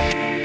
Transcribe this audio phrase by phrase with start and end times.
[0.00, 0.39] Bye.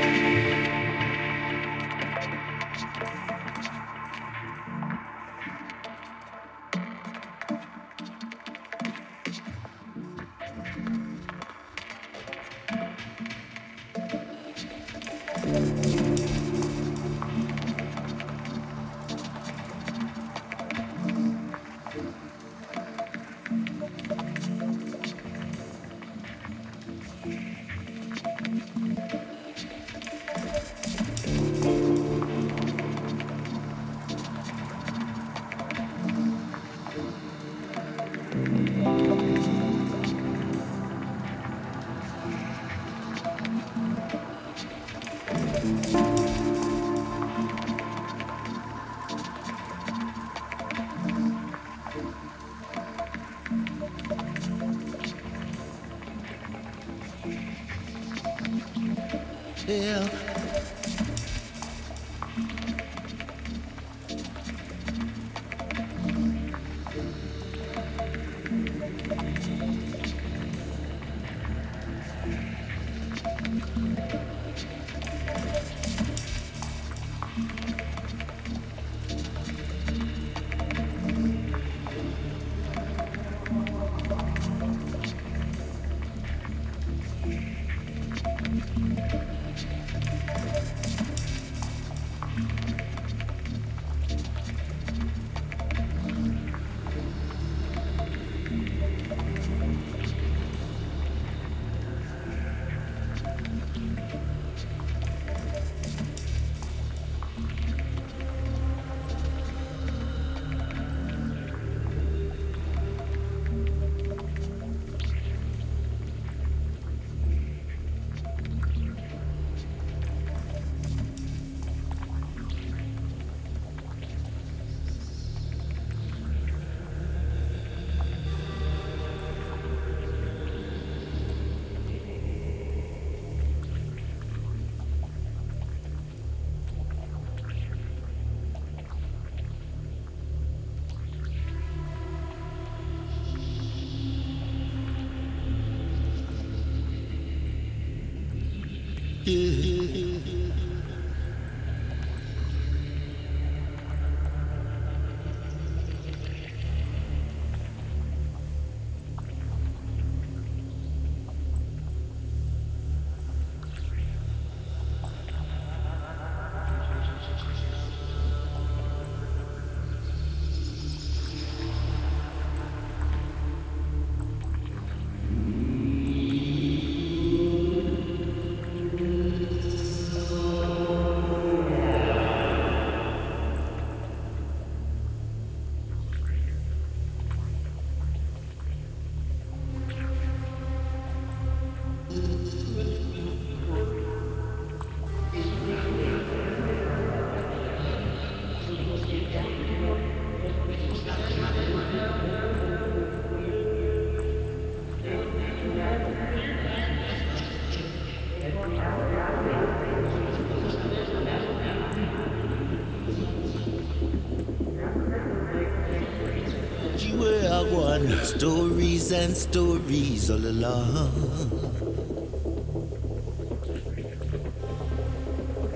[218.46, 221.10] Stories and stories all along.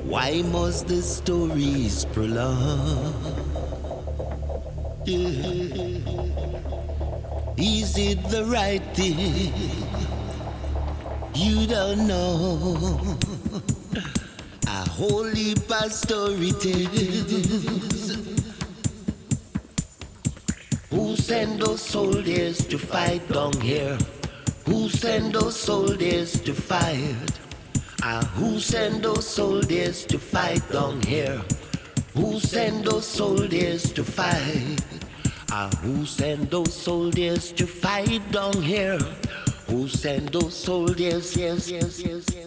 [0.05, 3.15] Why must the stories prolong?
[5.03, 5.97] Yeah.
[7.57, 9.51] Is it the right thing?
[11.33, 13.17] You don't know.
[14.67, 16.51] A holy of story
[21.39, 23.97] send those soldiers to fight down here?
[24.65, 27.31] Who send those soldiers to fight?
[28.03, 31.41] Ah, who send those soldiers to fight down here?
[32.13, 34.83] Who send those soldiers to fight?
[35.49, 38.99] Ah, who send those soldiers to fight down here?
[39.67, 41.37] Who send those soldiers?
[41.37, 42.38] Yes, yes, yes, yes.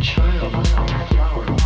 [0.00, 0.66] child,
[1.08, 1.63] flower.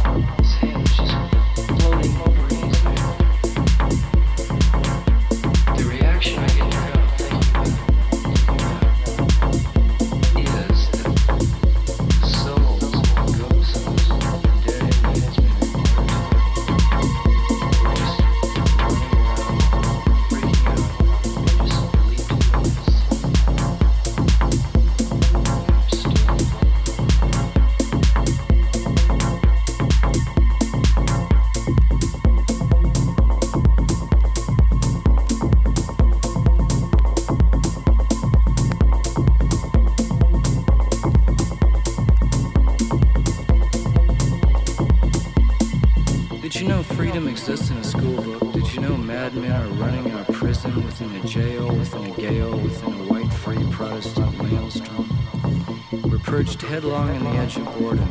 [57.78, 58.07] In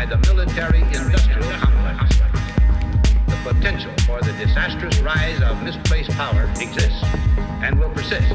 [0.00, 2.16] by the military industrial complex.
[3.26, 7.04] The potential for the disastrous rise of misplaced power exists
[7.60, 8.32] and will persist.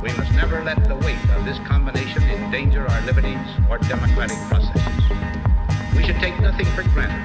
[0.00, 5.04] We must never let the weight of this combination endanger our liberties or democratic processes.
[5.94, 7.20] We should take nothing for granted.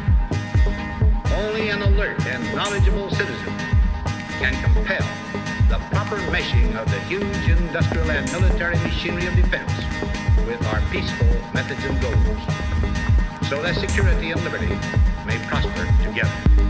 [1.40, 3.56] Only an alert and knowledgeable citizen
[4.44, 5.08] can compel
[5.70, 9.72] the proper meshing of the huge industrial and military machinery of defense
[10.46, 12.69] with our peaceful methods and goals
[13.50, 14.68] so that security and liberty
[15.26, 16.69] may prosper together.